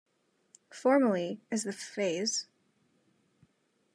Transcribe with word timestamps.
Formally, 0.73 1.41
is 1.51 1.63
the 1.63 1.71
phase. 1.71 2.47